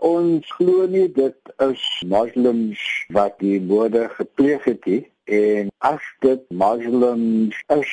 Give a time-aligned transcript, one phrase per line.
[0.00, 2.80] Ons glo nie dit is moslems
[3.12, 5.02] wat die moorde gepleeg het nie.
[5.28, 7.92] En as dit moslems is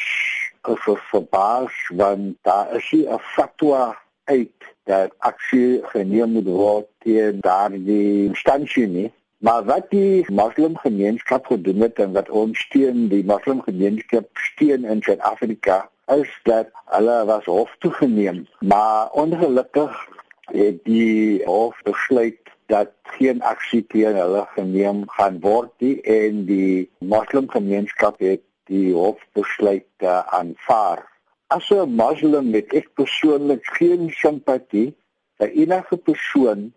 [0.67, 8.25] of verbaas want daar is 'n fatwa uit dat aksie geneem moet word teen daardie
[8.31, 9.11] instansie nie.
[9.37, 15.89] Maar wat die moslimgemeenskap gedoen het en wat ons steun die moslimgemeenskap steun in Suid-Afrika
[16.15, 18.47] is dat hulle was hof toegeneem.
[18.59, 20.07] Maar ongelukkig
[20.51, 26.89] het die hof besluit dat geen aksie teen hulle geneem gaan word nie en die
[26.99, 31.05] moslimgemeenskap het die hof besluit uh, aanvaar.
[31.47, 34.95] As 'n moslim het ek persoonlik geen simpatie
[35.39, 36.73] vir enige persoon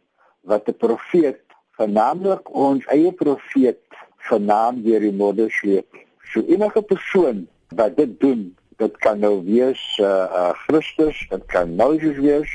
[0.47, 1.43] wat 'n profeet,
[1.79, 3.83] vernaamlik ons eie profeet,
[4.31, 5.97] vernaam deur die modder sleep.
[6.33, 11.75] So enige persoon wat dit doen, dit kan nou wees uh, uh, Christus, dit kan
[11.77, 12.51] Moses wees,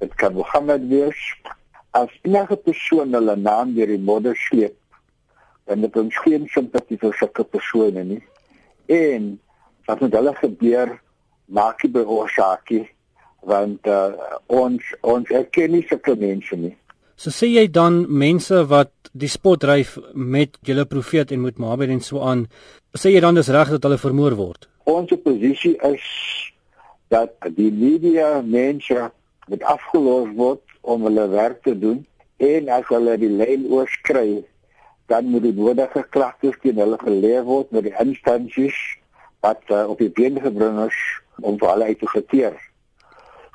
[0.00, 1.20] dit kan Mohammed wees
[1.96, 4.76] as enige persoon hulle naam deur die modder sleep
[5.70, 8.22] dan het ons geen simpatie vir sulke persone nie.
[8.90, 9.36] En
[9.86, 10.96] wat met hulle gebeur
[11.46, 12.86] maak die oorsake
[13.46, 14.12] want uh,
[14.52, 16.74] ons ons erken nie sulke mense nie.
[17.20, 21.94] So sê jy dan mense wat die spot dryf met julle profeet en met Mohammed
[21.94, 22.46] en so aan
[22.98, 24.68] sê jy dan dis reg dat hulle vermoor word?
[24.90, 26.04] Ons posisie is
[27.14, 29.10] dat die media mense
[29.50, 32.00] moet afgelos word om hulle werk te doen
[32.40, 34.40] en as hulle die lyn oorskry
[35.10, 38.78] dan moet die nodige klagtes teen hulle gelewer word met die instansies
[39.44, 40.98] wat uh, op die been gebring is
[41.42, 42.54] om vir hulle uit te geteer.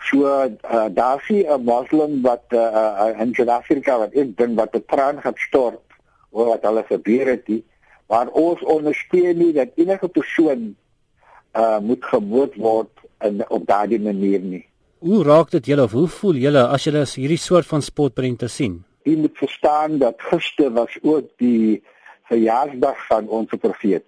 [0.09, 4.75] So uh, daar sien 'n moslim wat uh, uh, in Suid-Afrika wat ek dink wat
[4.75, 5.81] 'n traan gaan stort
[6.31, 7.63] oor wat hulle gebeur het, die,
[8.11, 10.75] maar ons ondersteun nie dat enige persoon
[11.55, 12.91] uh, moet gemoord word
[13.23, 14.66] in op daardie manier nie.
[15.03, 18.77] Hoe raak dit julle of hoe voel julle as julle hierdie soort van spotprente sien?
[19.03, 21.83] Jy moet verstaan dat gister was ook die
[22.31, 24.07] verjaarsdag van ons profeet.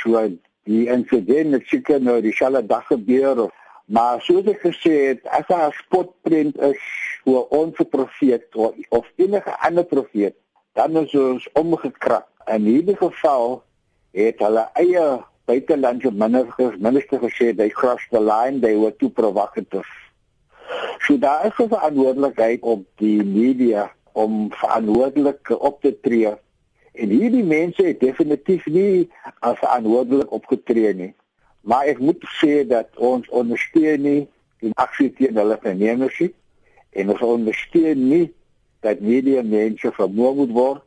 [0.00, 0.22] So
[0.64, 3.52] die insident het seker nou dieselfde dag gebeur of
[3.92, 6.80] maar soos ek gesê het, as 'n spotprent is
[7.24, 10.34] oor ons profeet of, of enige ander profeet,
[10.72, 12.28] dan is ons omgekrap.
[12.46, 13.62] In hierdie geval
[14.12, 15.20] het hulle eie
[15.52, 19.88] buitelandse ministers minister gesê they crossed the line they were too provocative.
[21.04, 26.32] So daar is 'n verantwoordelikheid op die media om verantwoordelik op te tree.
[26.92, 29.10] En hierdie mense het definitief nie
[29.40, 31.14] as verantwoordelik opgetree nie.
[31.60, 34.28] Maar ek moet sê dat ons ondersteun nie
[34.60, 36.34] die aksie teen hulle vernemers nie
[36.90, 38.32] en ons ondersteun nie
[38.80, 40.82] dat media mense vermoor moet word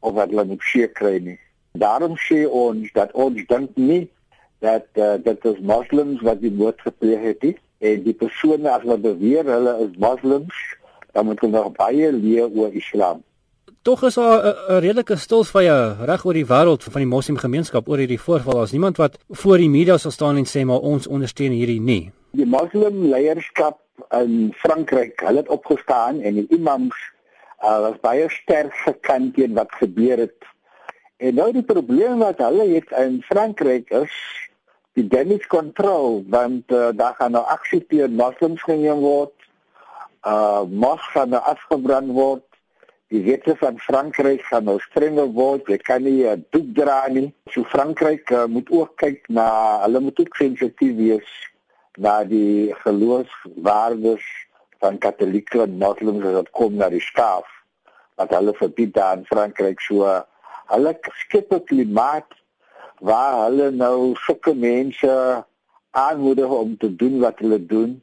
[0.00, 1.38] of dat hulle moet seker kry nie.
[1.72, 4.08] Daarom sê ons dat ons dink nie
[4.60, 8.84] dat uh, dit is moslems wat die moord gepleeg het nie en die persone as
[8.84, 10.56] wat beweer hulle is moslems
[11.12, 13.22] dan moet hulle nog baie leer oor islam.
[13.82, 18.20] Tog is daar 'n redelike stilsvye reg oor die wêreld van die moslimgemeenskap oor hierdie
[18.20, 18.54] voorval.
[18.54, 22.12] Daar's niemand wat voor die media sal staan en sê maar ons ondersteun hierdie nie.
[22.30, 26.96] Die moslim leierskap in Frankryk, hulle het opgestaan en die imams
[27.62, 30.44] uh, was baie sterk gekant teen wat gebeur het
[31.20, 34.12] En nou die probleem wat hulle het in Frankryk is
[34.96, 39.34] die damage control want uh, daar gaan nou aksie teen moslems geneem word.
[40.24, 42.46] Uh mos gaan nou afgebrand word.
[43.12, 45.68] Die wette van Frankryk gaan nou strenger word.
[45.68, 47.28] Jy kan nie 'n doek dra nie.
[47.52, 49.46] So Frankryk uh, moet ook kyk na
[49.84, 51.30] hulle moet ook sensitief wees
[52.00, 54.24] na die geloofswaardes
[54.80, 57.44] van katolieke en moslems wat kom na die skaaf.
[58.16, 60.20] Wat hulle verbied daar in Frankryk so uh,
[60.74, 60.92] hulle
[61.24, 62.28] skep 'n klimaat
[63.00, 65.44] waar hulle nou sulke mense
[65.90, 68.02] aanmoedig om te doen wat hulle doen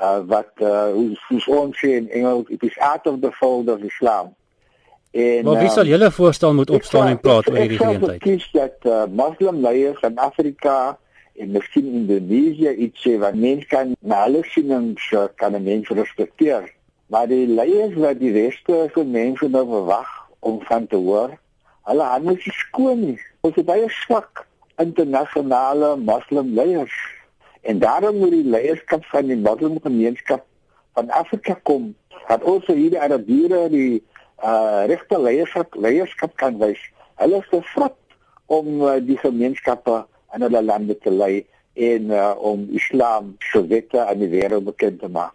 [0.00, 3.82] uh, wat uh, hoe ons sê in Engels it is out of the fold of
[3.82, 4.34] Islam
[5.10, 8.18] en Maar wie sal julle voorstel moet opstaan en praat oor hierdie geleentheid?
[8.18, 10.98] Ek kies dat uh, moslim leiers van Afrika
[11.38, 16.66] en miskien Indonesië iets sê wat mense kan na hulle sienings uh, kan mense respekteer
[17.06, 20.10] maar die leiers wat die reste van mense nou verwag
[20.40, 21.38] om van te hoor
[21.84, 23.18] Hulle hande is skoon nie.
[23.44, 24.46] Ons het baie swak
[24.82, 26.94] internasionale moslim leiers.
[27.62, 30.46] En daarom moet die leierskap van die moslim gemeenskap
[30.96, 31.92] van Afrika kom.
[32.28, 34.02] Dat ons hierdie Arabiere die
[34.44, 36.80] uh regte leierskap leierskap kan wys.
[37.20, 37.96] Hulle is gevat
[38.46, 40.02] om uh, die gemeenskappe
[40.34, 41.44] in hulle lande te lei
[41.74, 43.36] en uh, om Islam
[43.68, 45.32] wette aan die wêreld bekend te maak.